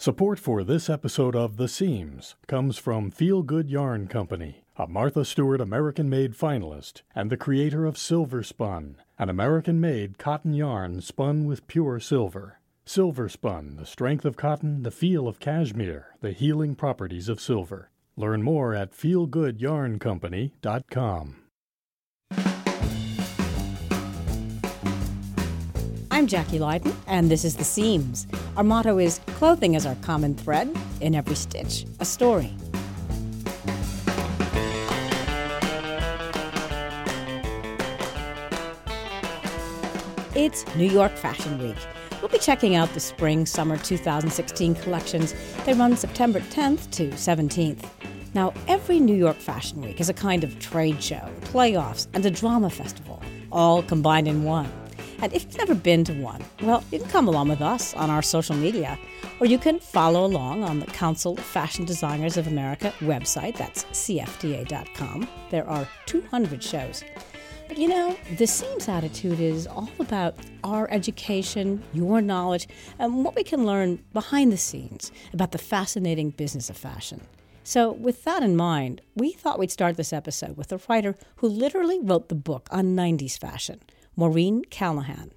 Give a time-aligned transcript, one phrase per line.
[0.00, 5.26] Support for this episode of The Seams comes from Feel Good Yarn Company, a Martha
[5.26, 11.02] Stewart American Made finalist and the creator of Silver Spun, an American made cotton yarn
[11.02, 12.60] spun with pure silver.
[12.86, 17.90] Silver Spun, the strength of cotton, the feel of cashmere, the healing properties of silver.
[18.16, 21.36] Learn more at feelgoodyarncompany.com.
[26.20, 28.26] I'm Jackie Lyden, and this is The Seams.
[28.54, 32.52] Our motto is Clothing is our common thread, in every stitch, a story.
[40.34, 41.78] It's New York Fashion Week.
[42.20, 45.34] We'll be checking out the spring summer 2016 collections.
[45.64, 47.88] They run September 10th to 17th.
[48.34, 52.30] Now, every New York Fashion Week is a kind of trade show, playoffs, and a
[52.30, 54.70] drama festival, all combined in one.
[55.22, 58.08] And if you've never been to one, well, you can come along with us on
[58.08, 58.98] our social media,
[59.38, 63.56] or you can follow along on the Council of Fashion Designers of America website.
[63.56, 65.28] That's CFDA.com.
[65.50, 67.04] There are 200 shows.
[67.68, 72.66] But you know, the Seams attitude is all about our education, your knowledge,
[72.98, 77.20] and what we can learn behind the scenes about the fascinating business of fashion.
[77.62, 81.46] So, with that in mind, we thought we'd start this episode with a writer who
[81.46, 83.80] literally wrote the book on 90s fashion.
[84.20, 85.30] Maureen Callahan.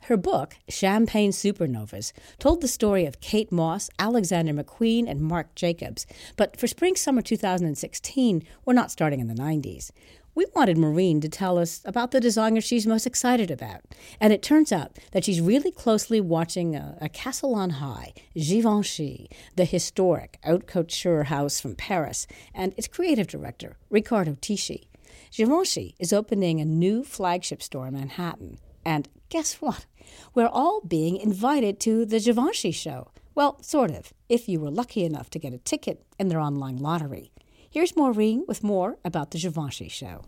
[0.00, 6.06] Her book, Champagne Supernovas, told the story of Kate Moss, Alexander McQueen, and Marc Jacobs.
[6.36, 9.90] But for spring summer 2016, we're not starting in the 90s.
[10.34, 13.80] We wanted Maureen to tell us about the designer she's most excited about.
[14.20, 19.30] And it turns out that she's really closely watching a, a castle on high, Givenchy,
[19.56, 24.89] the historic haute couture house from Paris, and its creative director, Riccardo Tisci.
[25.30, 28.58] Givenchy is opening a new flagship store in Manhattan.
[28.84, 29.86] And guess what?
[30.34, 33.12] We're all being invited to the Givenchy show.
[33.36, 36.78] Well, sort of, if you were lucky enough to get a ticket in their online
[36.78, 37.30] lottery.
[37.70, 40.24] Here's Maureen with more about the Givenchy show.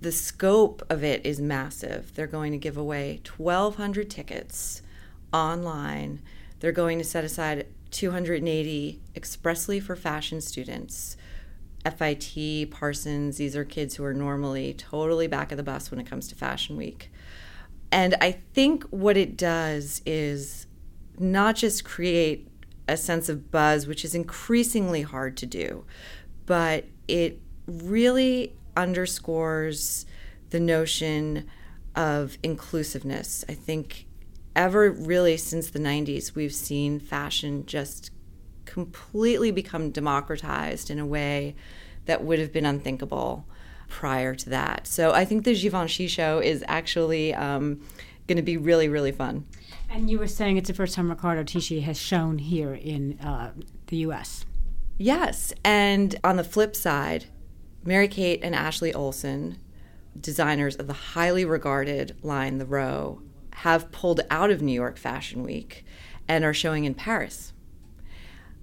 [0.00, 2.14] The scope of it is massive.
[2.14, 4.80] They're going to give away 1,200 tickets
[5.34, 6.22] online.
[6.60, 11.18] They're going to set aside 280 expressly for fashion students.
[11.92, 16.06] FIT, Parsons, these are kids who are normally totally back of the bus when it
[16.06, 17.10] comes to Fashion Week.
[17.92, 20.66] And I think what it does is
[21.18, 22.48] not just create
[22.88, 25.84] a sense of buzz, which is increasingly hard to do,
[26.44, 30.06] but it really underscores
[30.50, 31.48] the notion
[31.94, 33.44] of inclusiveness.
[33.48, 34.06] I think
[34.54, 38.10] ever really since the 90s, we've seen fashion just
[38.66, 41.54] completely become democratized in a way
[42.04, 43.46] that would have been unthinkable
[43.88, 44.86] prior to that.
[44.86, 47.80] So I think the Givenchy show is actually um,
[48.26, 49.46] going to be really, really fun.
[49.88, 53.52] And you were saying it's the first time Riccardo Tisci has shown here in uh,
[53.86, 54.44] the U.S.
[54.98, 57.26] Yes, and on the flip side,
[57.84, 59.58] Mary Kate and Ashley Olsen,
[60.20, 63.20] designers of the highly regarded line The Row,
[63.56, 65.84] have pulled out of New York Fashion Week
[66.26, 67.52] and are showing in Paris.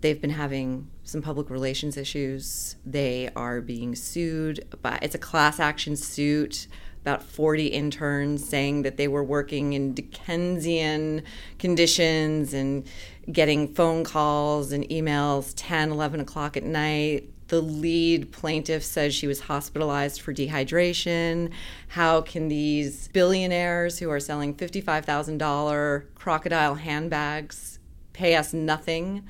[0.03, 2.75] They've been having some public relations issues.
[2.86, 6.68] They are being sued, but it's a class action suit.
[7.03, 11.24] About 40 interns saying that they were working in Dickensian
[11.58, 12.86] conditions and
[13.31, 17.30] getting phone calls and emails 10, 11 o'clock at night.
[17.47, 21.50] The lead plaintiff says she was hospitalized for dehydration.
[21.88, 27.80] How can these billionaires who are selling $55,000 crocodile handbags
[28.12, 29.24] pay us nothing?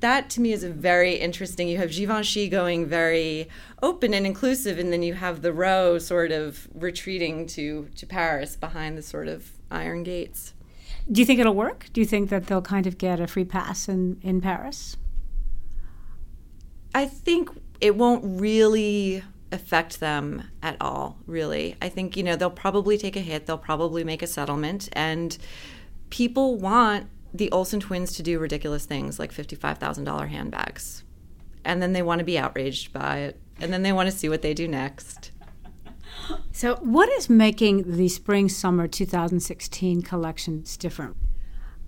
[0.00, 1.68] That to me is a very interesting.
[1.68, 3.48] You have Givenchy going very
[3.82, 8.56] open and inclusive, and then you have the row sort of retreating to to Paris
[8.56, 10.54] behind the sort of iron gates.
[11.10, 11.86] Do you think it'll work?
[11.92, 14.96] Do you think that they'll kind of get a free pass in in Paris?
[16.94, 17.50] I think
[17.80, 21.76] it won't really affect them at all, really.
[21.80, 25.36] I think, you know, they'll probably take a hit, they'll probably make a settlement, and
[26.10, 31.02] people want the Olsen twins to do ridiculous things like $55,000 handbags.
[31.64, 33.40] And then they want to be outraged by it.
[33.60, 35.32] And then they want to see what they do next.
[36.52, 41.16] So, what is making the spring summer 2016 collections different?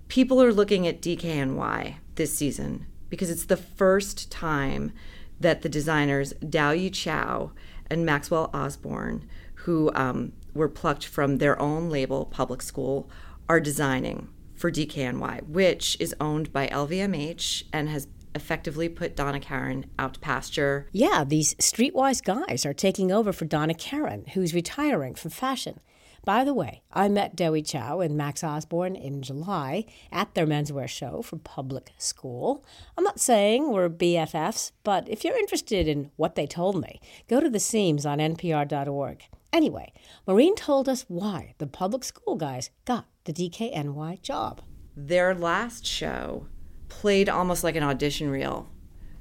[0.09, 4.91] People are looking at DKNY this season because it's the first time
[5.39, 7.51] that the designers Dao-Yi Chow
[7.89, 13.09] and Maxwell Osborne, who um, were plucked from their own label, Public School,
[13.47, 14.27] are designing
[14.57, 20.19] for DKNY, which is owned by LVMH and has effectively put Donna Karan out to
[20.19, 20.87] pasture.
[20.91, 25.79] Yeah, these streetwise guys are taking over for Donna Karan, who's retiring from fashion.
[26.27, 30.87] By the way, I met Dao-Yi Chow and Max Osborne in July at their menswear
[30.87, 32.65] show for public school.
[32.97, 36.99] I'm not saying we're BFFs, but if you're interested in what they told me,
[37.29, 39.23] go to the seams on npr.org.
[39.53, 39.93] Anyway,
[40.27, 44.61] Maureen told us why the public school guys got the DKNY job.
[44.95, 46.47] Their last show
[46.87, 48.69] played almost like an audition reel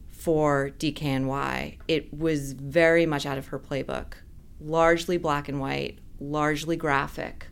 [0.09, 1.79] for DKNY.
[1.89, 4.15] It was very much out of her playbook,
[4.61, 7.49] largely black and white, largely graphic,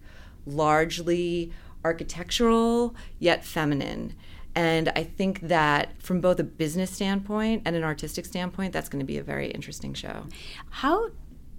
[0.47, 1.53] largely
[1.85, 4.15] architectural, yet feminine.
[4.55, 9.01] And I think that from both a business standpoint and an artistic standpoint, that's going
[9.01, 10.27] to be a very interesting show.
[10.71, 11.09] How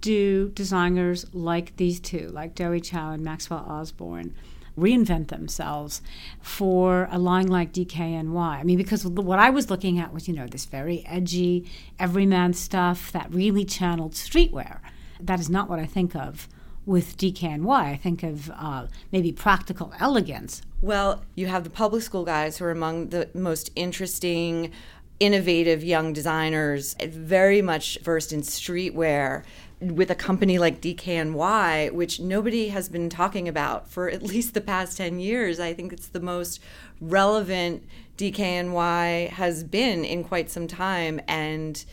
[0.00, 4.34] do designers like these two, like Dao-Yi Chow and Maxwell Osborne,
[4.78, 6.02] reinvent themselves
[6.40, 8.36] for a line like DKNY.
[8.36, 12.52] I mean, because what I was looking at was, you know, this very edgy, everyman
[12.52, 14.80] stuff that really channeled streetwear.
[15.20, 16.48] That is not what I think of
[16.84, 17.68] with DKNY.
[17.68, 20.62] I think of uh, maybe practical elegance.
[20.80, 24.70] Well, you have the public school guys who are among the most interesting,
[25.18, 29.44] innovative young designers, very much versed in streetwear
[29.80, 34.60] with a company like DKNY, which nobody has been talking about for at least the
[34.60, 35.60] past 10 years.
[35.60, 36.60] I think it's the most
[37.00, 37.84] relevant
[38.16, 41.20] DKNY has been in quite some time.
[41.28, 41.84] And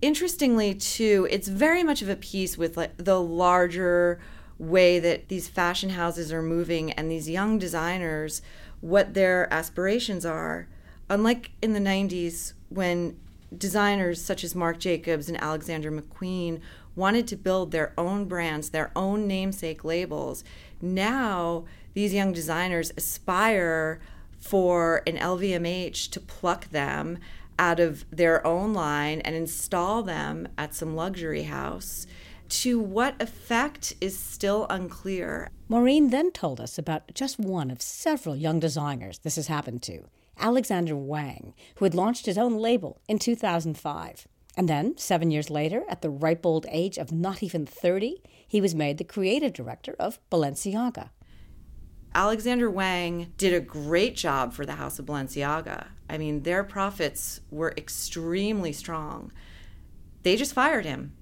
[0.00, 4.20] interestingly, too, it's very much of a piece with like the larger
[4.58, 8.40] way that these fashion houses are moving and these young designers,
[8.80, 10.68] what their aspirations are.
[11.10, 13.18] Unlike in the 90s, when
[13.56, 16.60] designers such as Marc Jacobs and Alexander McQueen
[16.94, 20.44] wanted to build their own brands, their own namesake labels.
[20.82, 21.64] Now,
[21.94, 24.00] these young designers aspire
[24.38, 27.18] for an LVMH to pluck them
[27.58, 32.06] out of their own line and install them at some luxury house.
[32.48, 35.50] To what effect is still unclear.
[35.68, 40.04] Maureen then told us about just one of several young designers this has happened to.
[40.38, 44.28] Alexander Wang, who had launched his own label in 2005.
[44.56, 48.60] And then, seven years later, at the ripe old age of not even 30, he
[48.60, 51.10] was made the creative director of Balenciaga.
[52.14, 55.88] Alexander Wang did a great job for the House of Balenciaga.
[56.10, 59.30] I mean, their profits were extremely strong.
[60.22, 61.12] They just fired him.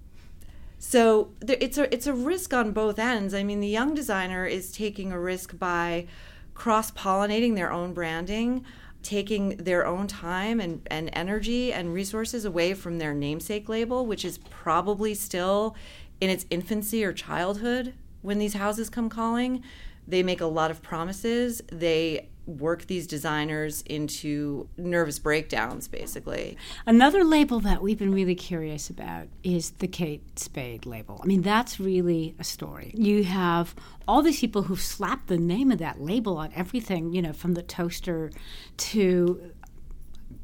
[0.79, 3.35] So it's a it's a risk on both ends.
[3.35, 6.07] I mean, the young designer is taking a risk by
[6.55, 8.65] cross pollinating their own branding
[9.07, 14.25] taking their own time and, and energy and resources away from their namesake label, which
[14.25, 15.77] is probably still
[16.21, 19.63] in its infancy or childhood when these houses come calling.
[20.09, 21.63] They make a lot of promises.
[21.71, 26.57] They work these designers into nervous breakdowns, basically.
[26.87, 31.21] Another label that we've been really curious about is the Kate Spade label.
[31.23, 32.93] I mean, that's really a story.
[32.95, 33.75] You have
[34.07, 37.55] all these people who've slapped the name of that label on everything, you know, from
[37.55, 38.31] the toaster
[38.77, 39.53] to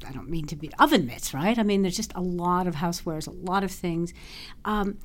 [0.05, 1.57] I don't mean to be oven mitts, right?
[1.57, 4.13] I mean, there's just a lot of housewares, a lot of things.
[4.65, 4.97] Um,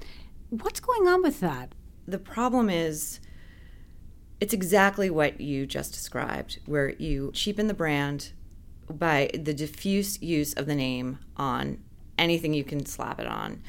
[0.50, 1.74] what's going on with that?
[2.06, 3.20] The problem is
[4.40, 8.32] it's exactly what you just described, where you cheapen the brand
[8.88, 11.78] by the diffuse use of the name on
[12.16, 13.62] anything you can slap it on.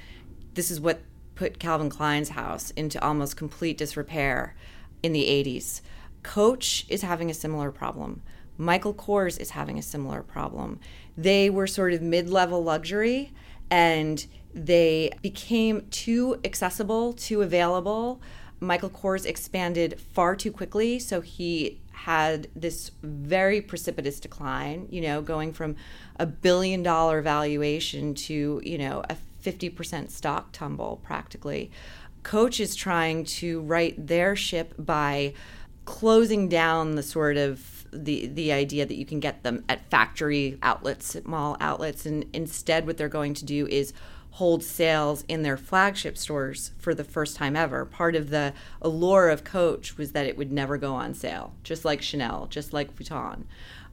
[0.53, 1.01] This is what
[1.35, 4.55] put Calvin Klein's house into almost complete disrepair
[5.01, 5.81] in the 80s.
[6.21, 8.21] Coach is having a similar problem.
[8.57, 10.79] Michael Kors is having a similar problem.
[11.17, 13.31] They were sort of mid level luxury
[13.71, 18.21] and they became too accessible, too available
[18.59, 25.21] Michael Kors expanded far too quickly, so he had this very precipitous decline, you know,
[25.21, 25.75] going from
[26.17, 31.71] a billion dollar valuation to, you know, a 50% stock tumble practically.
[32.23, 35.33] Coach is trying to right their ship by
[35.85, 40.57] closing down the sort of the the idea that you can get them at factory
[40.61, 43.93] outlets, mall outlets, and instead what they're going to do is
[44.31, 47.85] hold sales in their flagship stores for the first time ever.
[47.85, 51.83] Part of the allure of Coach was that it would never go on sale, just
[51.83, 53.43] like Chanel, just like Vuitton.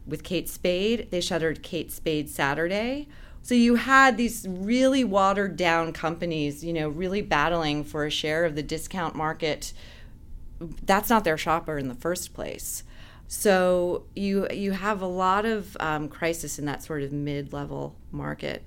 [0.06, 3.08] With Kate Spade, they shuttered Kate Spade Saturday.
[3.42, 8.44] So you had these really watered down companies, you know, really battling for a share
[8.44, 9.72] of the discount market.
[10.60, 12.82] That's not their shopper in the first place.
[13.28, 17.96] So you you have a lot of um, crisis in that sort of mid level
[18.12, 18.62] market.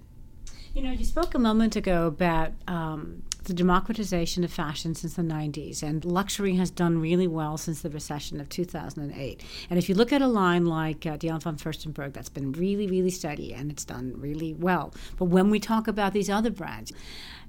[0.74, 5.24] You know, you spoke a moment ago about um, the democratization of fashion since the
[5.24, 9.44] 90s, and luxury has done really well since the recession of 2008.
[9.70, 12.86] And if you look at a line like uh, Diane von Furstenberg, that's been really,
[12.86, 14.94] really steady and it's done really well.
[15.18, 16.94] But when we talk about these other brands,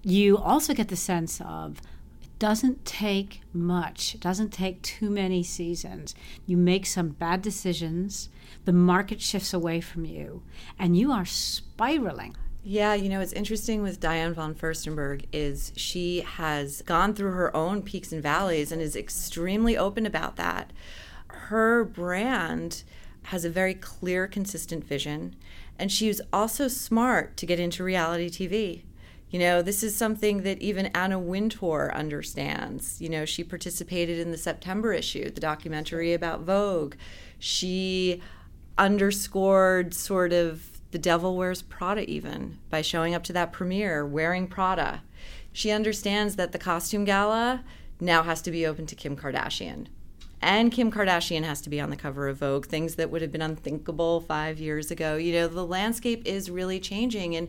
[0.02, 1.82] you also get the sense of
[2.22, 4.14] it doesn't take much.
[4.14, 6.14] It doesn't take too many seasons.
[6.46, 8.30] You make some bad decisions,
[8.64, 10.42] the market shifts away from you,
[10.78, 12.34] and you are spiraling.
[12.62, 17.56] Yeah, you know, what's interesting with Diane von Furstenberg is she has gone through her
[17.56, 20.70] own peaks and valleys and is extremely open about that.
[21.28, 22.82] Her brand
[23.24, 25.36] has a very clear, consistent vision,
[25.78, 28.82] and she was also smart to get into reality TV.
[29.30, 33.00] You know, this is something that even Anna Wintour understands.
[33.00, 36.96] You know, she participated in the September issue, the documentary about Vogue.
[37.38, 38.20] She
[38.76, 44.46] underscored sort of the devil wears Prada even by showing up to that premiere wearing
[44.46, 45.02] Prada.
[45.52, 47.64] She understands that the costume gala
[48.00, 49.86] now has to be open to Kim Kardashian.
[50.42, 53.30] And Kim Kardashian has to be on the cover of Vogue, things that would have
[53.30, 55.16] been unthinkable five years ago.
[55.16, 57.36] You know, the landscape is really changing.
[57.36, 57.48] And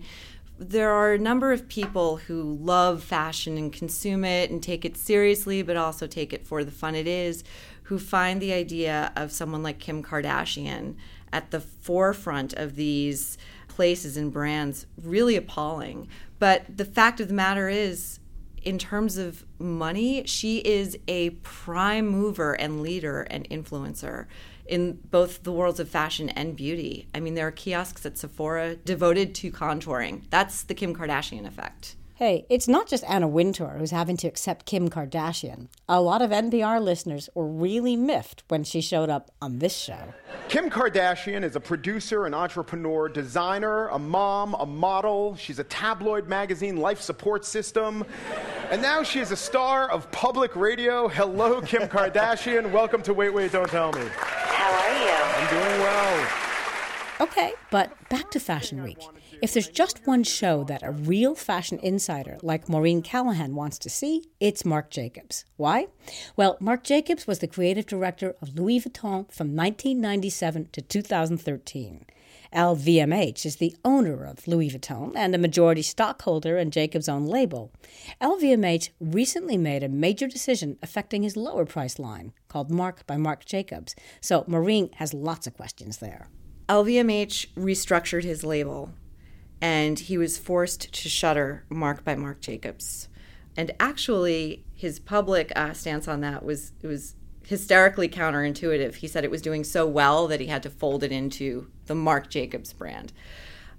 [0.59, 4.97] there are a number of people who love fashion and consume it and take it
[4.97, 7.45] seriously, but also take it for the fun it is,
[7.83, 10.95] who find the idea of someone like Kim Kardashian
[11.33, 16.07] at the forefront of these places and brands really appalling.
[16.39, 18.19] But the fact of the matter is,
[18.63, 24.27] in terms of money, she is a prime mover and leader and influencer
[24.65, 27.07] in both the worlds of fashion and beauty.
[27.13, 30.23] I mean, there are kiosks at Sephora devoted to contouring.
[30.29, 31.95] That's the Kim Kardashian effect.
[32.21, 35.69] Hey, it's not just Anna Wintour who's having to accept Kim Kardashian.
[35.89, 40.13] A lot of NPR listeners were really miffed when she showed up on this show.
[40.47, 45.35] Kim Kardashian is a producer, an entrepreneur, designer, a mom, a model.
[45.35, 48.05] She's a tabloid magazine life support system.
[48.69, 51.07] And now she is a star of public radio.
[51.07, 52.71] Hello, Kim Kardashian.
[52.81, 54.05] Welcome to Wait, Wait, Don't Tell Me.
[54.13, 55.41] How are you?
[55.41, 56.27] I'm doing well.
[57.21, 58.99] Okay, but back to Fashion Week.
[59.41, 63.89] If there's just one show that a real fashion insider like Maureen Callahan wants to
[63.89, 65.45] see, it's Marc Jacobs.
[65.57, 65.87] Why?
[66.35, 72.05] Well, Marc Jacobs was the creative director of Louis Vuitton from 1997 to 2013.
[72.53, 77.71] LVMH is the owner of Louis Vuitton and a majority stockholder in Jacobs' own label.
[78.21, 83.45] LVMH recently made a major decision affecting his lower price line, called Marc by Marc
[83.45, 83.95] Jacobs.
[84.19, 86.27] So Maureen has lots of questions there.
[86.69, 88.93] LVMH restructured his label
[89.61, 93.07] and he was forced to shutter Marc by Marc Jacobs.
[93.55, 97.15] And actually, his public uh, stance on that was it was
[97.45, 98.95] hysterically counterintuitive.
[98.95, 101.95] He said it was doing so well that he had to fold it into the
[101.95, 103.13] Marc Jacobs brand.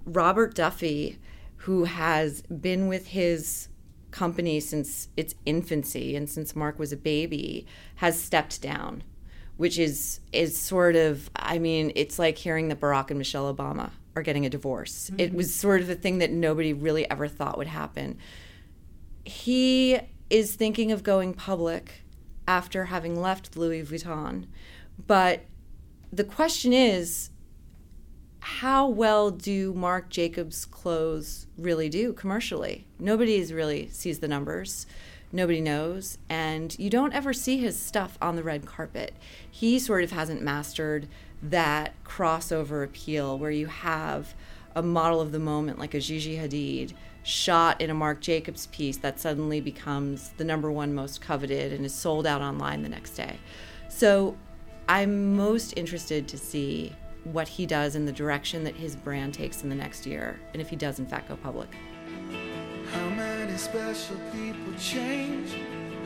[0.04, 1.18] Robert Duffy,
[1.58, 3.68] who has been with his
[4.10, 9.02] company since its infancy and since Mark was a baby, has stepped down,
[9.56, 13.92] which is is sort of I mean, it's like hearing that Barack and Michelle Obama
[14.14, 15.10] are getting a divorce.
[15.10, 15.20] Mm-hmm.
[15.20, 18.18] It was sort of a thing that nobody really ever thought would happen.
[19.24, 19.98] He
[20.30, 22.02] is thinking of going public
[22.48, 24.46] after having left Louis Vuitton.
[25.06, 25.44] But
[26.12, 27.30] the question is
[28.40, 32.86] how well do Marc Jacobs clothes really do commercially?
[32.98, 34.86] Nobody really sees the numbers.
[35.30, 36.18] Nobody knows.
[36.28, 39.14] And you don't ever see his stuff on the red carpet.
[39.50, 41.08] He sort of hasn't mastered
[41.42, 44.34] that crossover appeal where you have
[44.74, 46.92] a model of the moment like a Gigi Hadid
[47.24, 51.84] shot in a Marc Jacobs piece that suddenly becomes the number one most coveted and
[51.84, 53.38] is sold out online the next day.
[53.88, 54.36] So
[54.88, 56.92] I'm most interested to see
[57.24, 60.60] what he does in the direction that his brand takes in the next year and
[60.60, 61.68] if he does in fact go public.
[62.92, 65.54] How many special people change?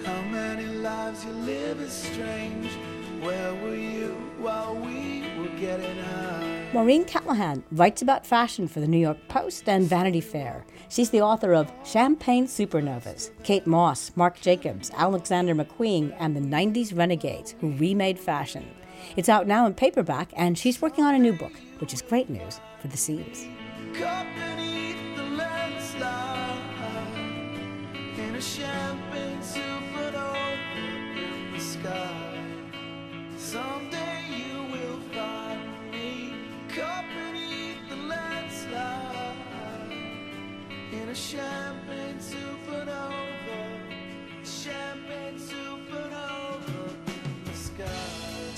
[0.05, 2.71] How many lives you live is strange?
[3.21, 4.09] Where were you
[4.39, 6.69] while we were getting high?
[6.73, 10.65] Maureen Callahan writes about fashion for the New York Post and Vanity Fair.
[10.89, 16.97] She's the author of Champagne Supernovas, Kate Moss, Marc Jacobs, Alexander McQueen, and the 90s
[16.97, 18.69] Renegades who remade fashion.
[19.17, 22.29] It's out now in paperback, and she's working on a new book, which is great
[22.29, 23.47] news for the seams.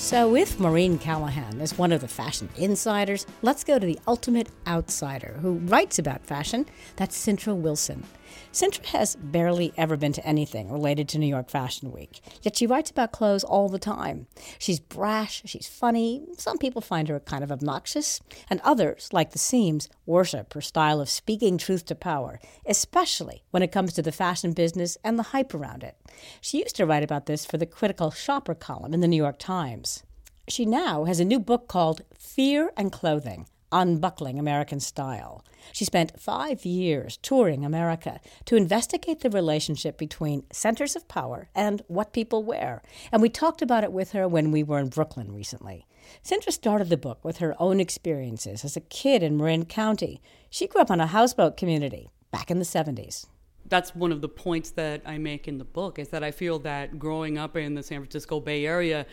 [0.08, 4.48] So, with Maureen Callahan as one of the fashion insiders, let's go to the ultimate
[4.66, 6.64] outsider who writes about fashion.
[6.96, 8.04] That's Cintra Wilson.
[8.52, 12.66] Cintra has barely ever been to anything related to New York Fashion Week, yet she
[12.66, 14.26] writes about clothes all the time.
[14.58, 16.22] She's brash, she's funny.
[16.36, 21.00] Some people find her kind of obnoxious, and others, like the Seams, worship her style
[21.00, 25.24] of speaking truth to power, especially when it comes to the fashion business and the
[25.34, 25.96] hype around it.
[26.40, 29.38] She used to write about this for the critical shopper column in the New York
[29.38, 30.02] Times.
[30.48, 35.44] She now has a new book called Fear and Clothing Unbuckling American Style.
[35.72, 41.82] She spent five years touring America to investigate the relationship between centers of power and
[41.88, 42.82] what people wear.
[43.12, 45.86] And we talked about it with her when we were in Brooklyn recently.
[46.22, 50.20] Cintra started the book with her own experiences as a kid in Marin County.
[50.48, 53.26] She grew up on a houseboat community back in the 70s
[53.68, 56.58] that's one of the points that I make in the book is that I feel
[56.60, 59.06] that growing up in the San Francisco Bay Area,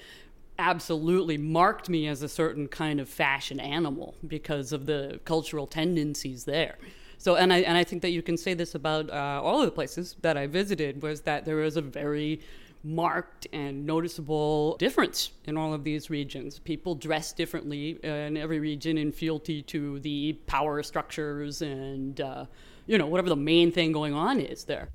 [0.58, 6.46] absolutely marked me as a certain kind of fashion animal because of the cultural tendencies
[6.46, 6.78] there.
[7.18, 9.66] So, and I and I think that you can say this about uh, all of
[9.66, 12.42] the places that I visited was that there was a very
[12.84, 16.60] marked and noticeable difference in all of these regions.
[16.60, 22.46] People dress differently in every region in fealty to the power structures and uh,
[22.86, 24.90] you know whatever the main thing going on is there.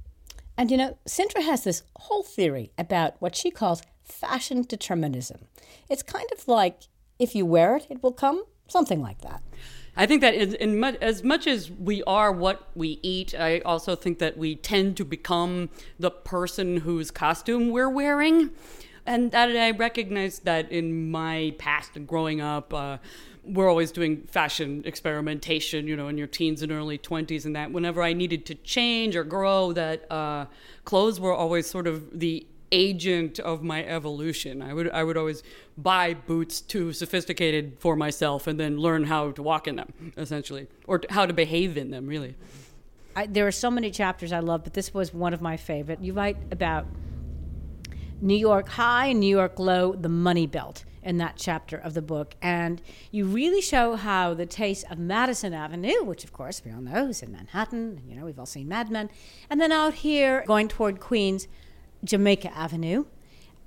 [0.57, 5.47] And you know, Cintra has this whole theory about what she calls fashion determinism.
[5.89, 6.83] It's kind of like
[7.19, 9.43] if you wear it, it will come, something like that.
[9.97, 13.61] I think that in, in much, as much as we are what we eat, I
[13.61, 18.51] also think that we tend to become the person whose costume we're wearing.
[19.07, 22.99] And that I recognize that in my past and growing up, uh,
[23.45, 27.73] we're always doing fashion experimentation, you know, in your teens and early 20s, and that
[27.73, 30.47] whenever I needed to change or grow, that uh,
[30.85, 34.63] clothes were always sort of the agent of my evolution.
[34.63, 35.43] I would I would always
[35.77, 40.69] buy boots too sophisticated for myself and then learn how to walk in them, essentially,
[40.87, 42.37] or how to behave in them, really.
[43.17, 46.01] I, there are so many chapters I love, but this was one of my favorite.
[46.01, 46.87] You write about
[48.21, 52.35] New York high, New York low, the money belt in that chapter of the book.
[52.43, 56.83] And you really show how the taste of Madison Avenue, which of course we all
[56.83, 59.09] know is in Manhattan, you know, we've all seen Mad Men,
[59.49, 61.49] and then out here going toward Queens,
[62.05, 63.05] Jamaica Avenue.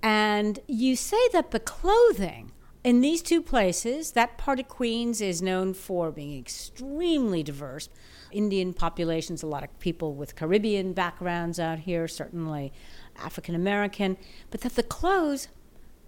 [0.02, 2.52] And you say that the clothing
[2.84, 7.88] in these two places, that part of Queens is known for being extremely diverse.
[8.32, 12.74] Indian populations, a lot of people with Caribbean backgrounds out here, certainly
[13.16, 14.18] African American,
[14.52, 15.48] but that the clothes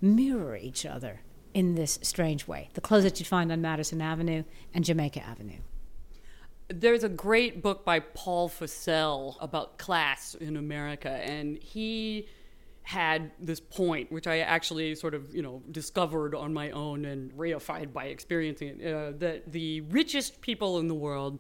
[0.02, 1.22] mirror each other
[1.54, 2.70] in this strange way.
[2.74, 5.60] The clothes that you find on Madison Avenue and Jamaica Avenue.
[6.68, 12.28] There's a great book by Paul Fussell about class in America, and he
[12.82, 17.32] had this point, which I actually sort of, you know, discovered on my own and
[17.34, 21.40] reified by experiencing it, uh, that the richest people in the world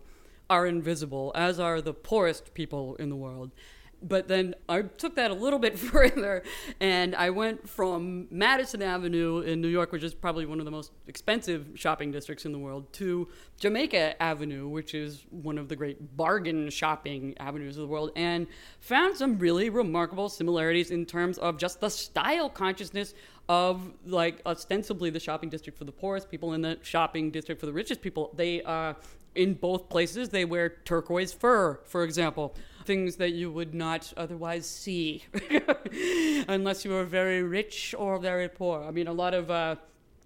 [0.49, 3.51] are invisible, as are the poorest people in the world
[4.07, 6.43] but then I took that a little bit further
[6.79, 10.71] and I went from Madison Avenue in New York, which is probably one of the
[10.71, 13.27] most expensive shopping districts in the world, to
[13.59, 18.47] Jamaica Avenue, which is one of the great bargain shopping avenues of the world, and
[18.79, 23.13] found some really remarkable similarities in terms of just the style consciousness
[23.47, 27.65] of like ostensibly the shopping district for the poorest people and the shopping district for
[27.65, 28.31] the richest people.
[28.35, 28.93] They uh,
[29.35, 34.65] in both places they wear turquoise fur, for example things that you would not otherwise
[34.65, 35.23] see
[36.47, 38.83] unless you were very rich or very poor.
[38.83, 39.51] I mean, a lot of.
[39.51, 39.75] Uh,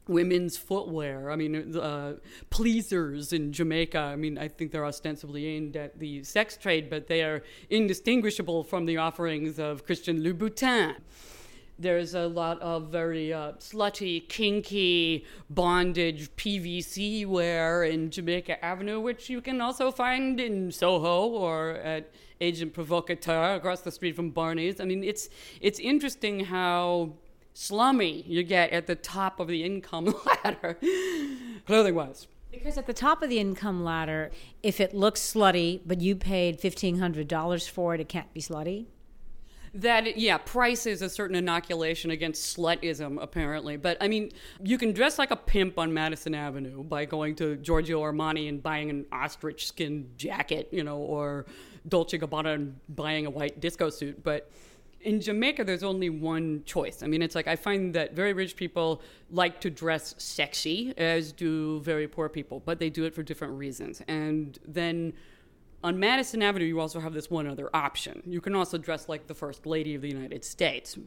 [0.09, 1.29] women's footwear.
[1.29, 2.15] I mean, uh,
[2.49, 3.99] pleasers in Jamaica.
[3.99, 8.63] I mean, I think they're ostensibly aimed at the sex trade, but they are indistinguishable
[8.63, 10.95] from the offerings of Christian Louboutin.
[11.79, 19.29] There's a lot of very uh, slutty, kinky bondage PVC wear in Jamaica Avenue, which
[19.29, 22.11] you can also find in Soho or at
[22.41, 24.81] Agent Provocateur across the street from Barney's.
[24.81, 25.29] I mean, it's
[25.61, 27.13] it's interesting how
[27.53, 30.13] slummy you get at the top of the income
[30.43, 30.77] ladder,
[31.65, 32.27] clothing wise.
[32.51, 34.31] Because at the top of the income ladder,
[34.63, 38.87] if it looks slutty, but you paid $1,500 for it, it can't be slutty?
[39.73, 44.31] That yeah price is a certain inoculation against slutism apparently but i mean
[44.63, 48.63] you can dress like a pimp on madison avenue by going to giorgio armani and
[48.63, 51.45] buying an ostrich skin jacket you know or
[51.87, 54.49] dolce gabbana and buying a white disco suit but
[55.01, 57.03] in Jamaica, there's only one choice.
[57.03, 59.01] I mean, it's like I find that very rich people
[59.31, 63.53] like to dress sexy, as do very poor people, but they do it for different
[63.53, 64.01] reasons.
[64.07, 65.13] And then
[65.83, 68.21] on Madison Avenue, you also have this one other option.
[68.25, 70.97] You can also dress like the First Lady of the United States.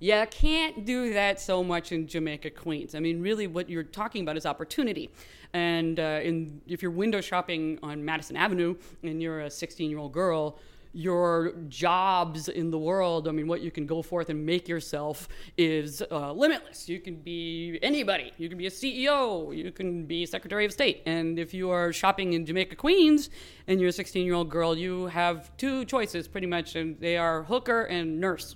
[0.00, 2.94] You can't do that so much in Jamaica, Queens.
[2.94, 5.10] I mean, really, what you're talking about is opportunity.
[5.52, 9.98] And uh, in, if you're window shopping on Madison Avenue and you're a 16 year
[9.98, 10.58] old girl,
[10.94, 15.28] your jobs in the world, I mean, what you can go forth and make yourself
[15.58, 16.88] is uh, limitless.
[16.88, 18.32] You can be anybody.
[18.38, 19.54] You can be a CEO.
[19.54, 21.02] You can be Secretary of State.
[21.04, 23.28] And if you are shopping in Jamaica, Queens,
[23.66, 27.16] and you're a 16 year old girl, you have two choices pretty much, and they
[27.16, 28.54] are hooker and nurse.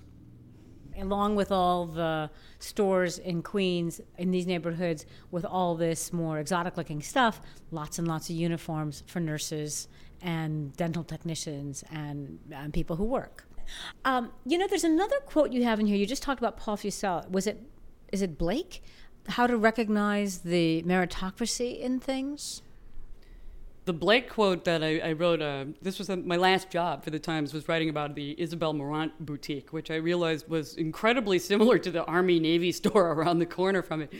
[0.97, 6.77] Along with all the stores in Queens, in these neighborhoods, with all this more exotic
[6.77, 9.87] looking stuff, lots and lots of uniforms for nurses
[10.21, 13.45] and dental technicians and, and people who work.
[14.05, 15.95] Um, you know, there's another quote you have in here.
[15.95, 17.29] You just talked about Paul Fussell.
[17.29, 17.61] Was it,
[18.11, 18.83] is it Blake?
[19.27, 22.61] How to recognize the meritocracy in things?
[23.85, 27.19] The Blake quote that I, I wrote, uh, this was my last job for the
[27.19, 31.89] Times, was writing about the Isabel Marant boutique, which I realized was incredibly similar to
[31.89, 34.13] the Army Navy store around the corner from it.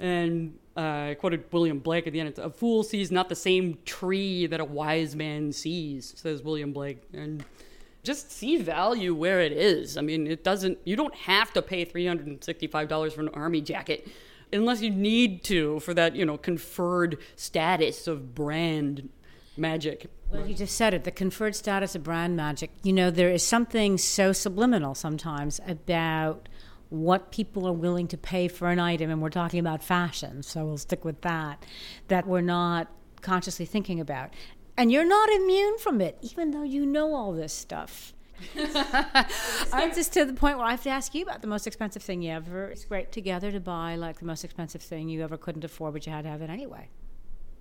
[0.00, 0.80] And uh,
[1.10, 2.30] I quoted William Blake at the end.
[2.30, 6.72] It's, a fool sees not the same tree that a wise man sees, says William
[6.72, 7.02] Blake.
[7.12, 7.44] And
[8.02, 9.96] just see value where it is.
[9.96, 14.08] I mean, it doesn't, you don't have to pay $365 for an army jacket
[14.52, 19.08] unless you need to for that, you know, conferred status of brand
[19.56, 20.06] magic.
[20.30, 22.70] Well, you just said it the conferred status of brand magic.
[22.82, 26.48] You know, there is something so subliminal sometimes about
[26.90, 30.64] what people are willing to pay for an item, and we're talking about fashion, so
[30.64, 31.64] we'll stick with that,
[32.08, 32.88] that we're not
[33.22, 34.30] consciously thinking about.
[34.76, 38.12] And you're not immune from it, even though you know all this stuff.
[39.94, 42.22] Just to the point where I have to ask you about the most expensive thing
[42.22, 45.94] you ever scraped together to buy, like the most expensive thing you ever couldn't afford,
[45.94, 46.88] but you had to have it anyway.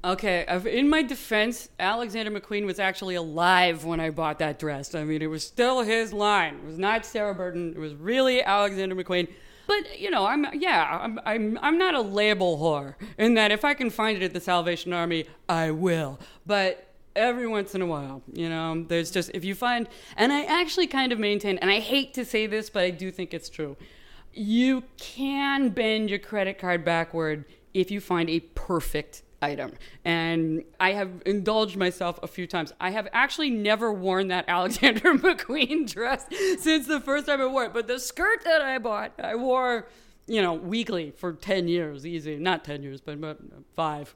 [0.05, 4.93] Okay, in my defense, Alexander McQueen was actually alive when I bought that dress.
[4.93, 6.55] I mean, it was still his line.
[6.55, 7.71] It was not Sarah Burton.
[7.73, 9.29] It was really Alexander McQueen.
[9.65, 13.63] But you know, I'm yeah, I'm I'm I'm not a label whore in that if
[13.63, 16.19] I can find it at the Salvation Army, I will.
[16.45, 16.85] But
[17.15, 19.87] every once in a while, you know, there's just if you find,
[20.17, 23.09] and I actually kind of maintain, and I hate to say this, but I do
[23.09, 23.77] think it's true.
[24.33, 29.73] You can bend your credit card backward if you find a perfect item.
[30.03, 32.73] And I have indulged myself a few times.
[32.79, 36.25] I have actually never worn that Alexander McQueen dress
[36.60, 37.73] since the first time I wore it.
[37.73, 39.88] But the skirt that I bought, I wore,
[40.25, 42.38] you know, weekly for 10 years, easy.
[42.38, 43.39] Not 10 years, but, but
[43.75, 44.15] five.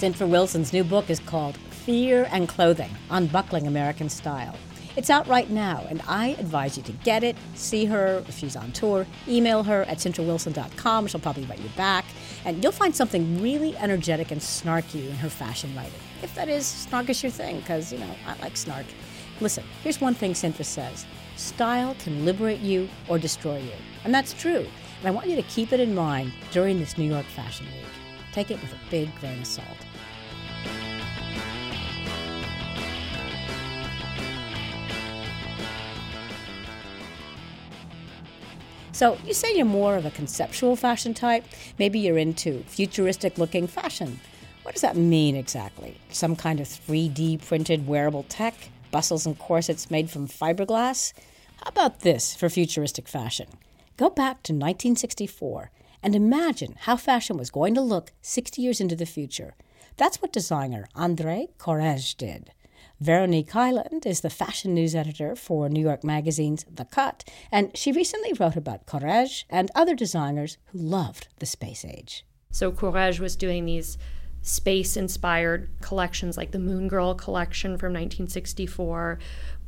[0.00, 4.56] Cintra Wilson's new book is called Fear and Clothing Unbuckling American Style.
[4.96, 8.56] It's out right now, and I advise you to get it, see her if she's
[8.56, 11.06] on tour, email her at cintrawilson.com.
[11.06, 12.04] She'll probably write you back,
[12.44, 15.92] and you'll find something really energetic and snarky in her fashion writing.
[16.22, 18.86] If that is, snark is your thing, because, you know, I like snark.
[19.40, 23.72] Listen, here's one thing Cintra says style can liberate you or destroy you.
[24.04, 24.66] And that's true.
[24.98, 27.86] And I want you to keep it in mind during this New York Fashion Week.
[28.32, 29.66] Take it with a big grain of salt.
[39.00, 41.46] So, you say you're more of a conceptual fashion type.
[41.78, 44.20] Maybe you're into futuristic looking fashion.
[44.62, 45.96] What does that mean exactly?
[46.10, 48.52] Some kind of 3D printed wearable tech?
[48.90, 51.14] Bustles and corsets made from fiberglass?
[51.64, 53.46] How about this for futuristic fashion?
[53.96, 55.70] Go back to 1964
[56.02, 59.54] and imagine how fashion was going to look 60 years into the future.
[59.96, 62.52] That's what designer André Courrèges did.
[63.00, 67.92] Veronique Hyland is the fashion news editor for New York Magazine's The Cut, and she
[67.92, 72.26] recently wrote about Courrèges and other designers who loved the space age.
[72.50, 73.96] So Courrèges was doing these
[74.42, 79.18] space inspired collections like the Moon Girl collection from 1964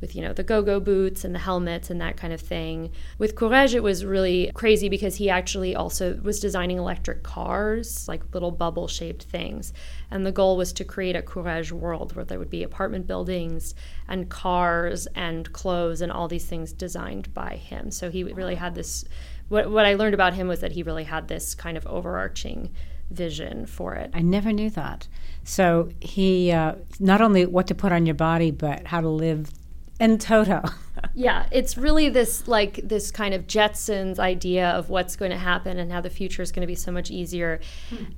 [0.03, 2.91] with you know the go-go boots and the helmets and that kind of thing.
[3.17, 8.33] With Courrèges it was really crazy because he actually also was designing electric cars, like
[8.33, 9.71] little bubble-shaped things.
[10.11, 13.75] And the goal was to create a Courrèges world where there would be apartment buildings
[14.07, 17.89] and cars and clothes and all these things designed by him.
[17.89, 19.05] So he really had this
[19.47, 22.71] what what I learned about him was that he really had this kind of overarching
[23.13, 24.11] vision for it.
[24.13, 25.07] I never knew that.
[25.43, 29.51] So he uh, not only what to put on your body, but how to live
[29.99, 30.63] in toto.
[31.13, 35.79] yeah, it's really this like this kind of Jetsons idea of what's going to happen
[35.79, 37.59] and how the future is going to be so much easier.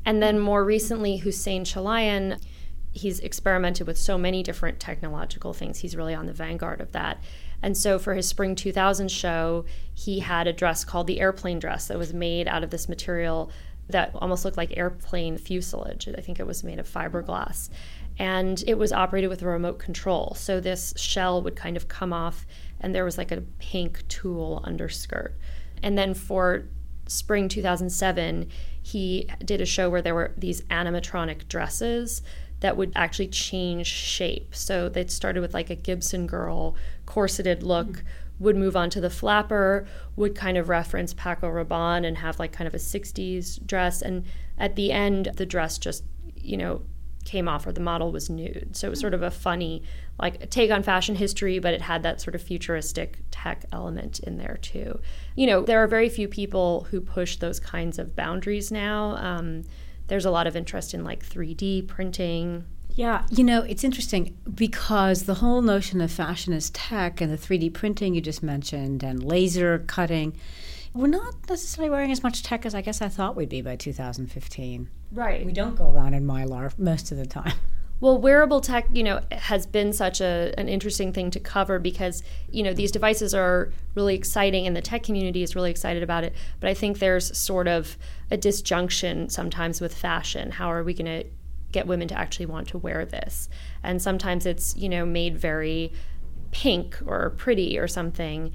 [0.05, 2.41] And then more recently, Hussein Chalayan,
[2.91, 5.79] he's experimented with so many different technological things.
[5.79, 7.21] He's really on the vanguard of that.
[7.61, 11.87] And so for his spring 2000 show, he had a dress called the airplane dress
[11.87, 13.51] that was made out of this material
[13.89, 16.07] that almost looked like airplane fuselage.
[16.07, 17.69] I think it was made of fiberglass.
[18.17, 20.33] And it was operated with a remote control.
[20.35, 22.45] So this shell would kind of come off,
[22.79, 25.35] and there was like a pink tulle underskirt.
[25.83, 26.65] And then for
[27.07, 28.49] spring 2007,
[28.81, 32.21] he did a show where there were these animatronic dresses
[32.61, 34.55] that would actually change shape.
[34.55, 37.87] So they started with like a Gibson girl corseted look.
[37.87, 38.07] Mm-hmm
[38.39, 42.51] would move on to the flapper, would kind of reference Paco Rabanne and have like
[42.51, 44.01] kind of a 60s dress.
[44.01, 44.25] And
[44.57, 46.03] at the end, the dress just,
[46.35, 46.81] you know,
[47.25, 48.69] came off or the model was nude.
[48.73, 49.81] So it was sort of a funny,
[50.19, 54.37] like, take on fashion history, but it had that sort of futuristic tech element in
[54.37, 54.99] there too.
[55.35, 59.17] You know, there are very few people who push those kinds of boundaries now.
[59.17, 59.63] Um,
[60.07, 62.63] there's a lot of interest in like 3D printing,
[62.95, 67.37] yeah, you know, it's interesting because the whole notion of fashion as tech and the
[67.37, 70.33] 3D printing you just mentioned and laser cutting,
[70.93, 73.75] we're not necessarily wearing as much tech as I guess I thought we'd be by
[73.75, 74.89] 2015.
[75.11, 75.45] Right.
[75.45, 77.53] We don't go around in Mylar most of the time.
[78.01, 82.23] Well, wearable tech, you know, has been such a, an interesting thing to cover because,
[82.51, 86.25] you know, these devices are really exciting and the tech community is really excited about
[86.25, 86.33] it.
[86.59, 87.97] But I think there's sort of
[88.29, 90.51] a disjunction sometimes with fashion.
[90.51, 91.29] How are we going to
[91.75, 93.49] get women to actually want to wear this.
[93.83, 95.91] And sometimes it's, you know, made very
[96.51, 98.53] pink or pretty or something.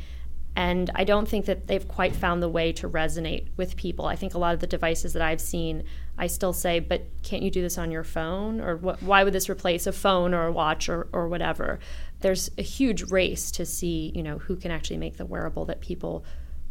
[0.57, 4.07] And I don't think that they've quite found the way to resonate with people.
[4.07, 5.85] I think a lot of the devices that I've seen,
[6.19, 8.61] I still say, but can't you do this on your phone?
[8.61, 11.79] Or wh- why would this replace a phone or a watch or, or whatever?
[12.21, 15.81] There's a huge race to see, you know, who can actually make the wearable that
[15.81, 16.25] people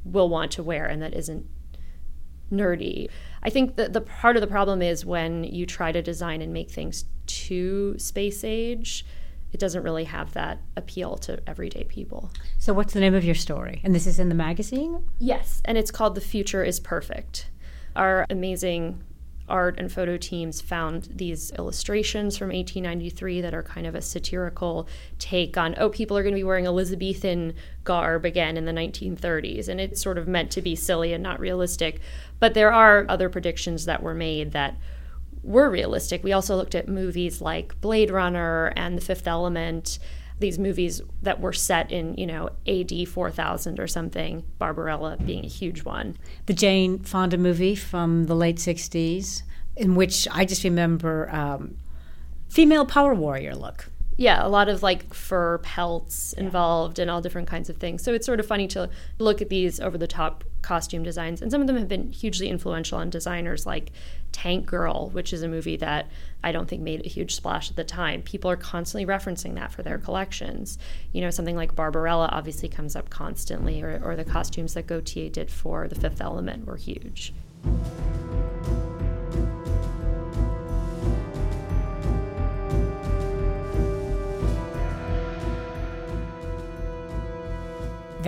[0.03, 1.45] will want to wear and that isn't
[2.51, 3.09] nerdy.
[3.43, 6.53] I think that the part of the problem is when you try to design and
[6.53, 9.05] make things too space age,
[9.51, 12.31] it doesn't really have that appeal to everyday people.
[12.59, 13.81] So, what's the name of your story?
[13.83, 15.05] And this is in the magazine?
[15.17, 17.49] Yes, and it's called The Future is Perfect.
[17.95, 19.03] Our amazing
[19.49, 24.87] art and photo teams found these illustrations from 1893 that are kind of a satirical
[25.17, 29.67] take on, oh, people are going to be wearing Elizabethan garb again in the 1930s.
[29.67, 31.99] And it's sort of meant to be silly and not realistic.
[32.39, 34.75] But there are other predictions that were made that
[35.43, 36.23] were realistic.
[36.23, 39.99] We also looked at movies like Blade Runner and The Fifth Element,
[40.39, 45.49] these movies that were set in, you know, AD 4000 or something, Barbarella being a
[45.49, 46.17] huge one.
[46.45, 49.43] The Jane Fonda movie from the late 60s,
[49.75, 51.77] in which I just remember um,
[52.49, 57.47] female power warrior look yeah, a lot of like fur pelts involved and all different
[57.47, 58.03] kinds of things.
[58.03, 61.41] So it's sort of funny to look at these over the top costume designs.
[61.41, 63.91] And some of them have been hugely influential on designers like
[64.31, 66.07] Tank Girl, which is a movie that
[66.43, 68.21] I don't think made a huge splash at the time.
[68.21, 70.77] People are constantly referencing that for their collections.
[71.11, 75.29] You know, something like Barbarella obviously comes up constantly, or, or the costumes that Gaultier
[75.29, 77.33] did for The Fifth Element were huge.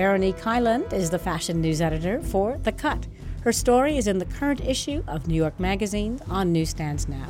[0.02, 3.06] Veronique Hyland is the fashion news editor for The Cut.
[3.44, 7.28] Her story is in the current issue of New York Magazine on newsstands now.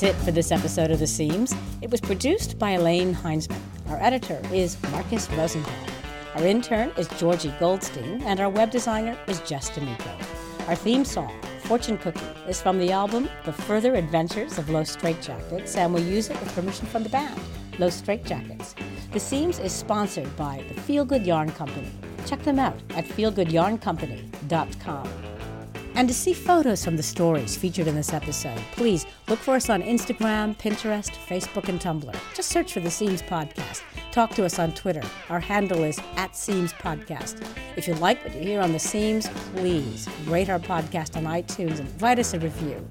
[0.00, 1.54] That's it for this episode of The Seams.
[1.82, 3.60] It was produced by Elaine Heinzman.
[3.90, 5.74] Our editor is Marcus Rosenbaum.
[6.36, 10.10] Our intern is Georgi Goldstein, and our web designer is Jess D'Amico.
[10.68, 15.76] Our theme song, Fortune Cookie, is from the album The Further Adventures of Los Straitjackets,
[15.76, 17.38] and we use it with permission from the band,
[17.78, 18.74] Los Straitjackets.
[19.12, 21.90] The Seams is sponsored by the Feel Good Yarn Company.
[22.24, 25.29] Check them out at feelgoodyarncompany.com.
[26.00, 29.68] And to see photos from the stories featured in this episode, please look for us
[29.68, 32.16] on Instagram, Pinterest, Facebook, and Tumblr.
[32.34, 33.82] Just search for the Seams Podcast.
[34.10, 35.02] Talk to us on Twitter.
[35.28, 37.46] Our handle is at Seams Podcast.
[37.76, 41.80] If you like what you hear on the Seams, please rate our podcast on iTunes
[41.80, 42.88] and write us a review.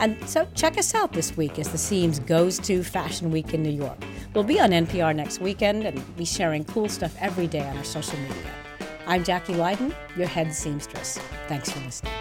[0.00, 3.62] And so check us out this week as the Seams goes to Fashion Week in
[3.62, 4.02] New York.
[4.34, 7.84] We'll be on NPR next weekend and be sharing cool stuff every day on our
[7.84, 8.67] social media.
[9.08, 11.16] I'm Jackie Lyden, your head seamstress.
[11.48, 12.12] Thanks for listening.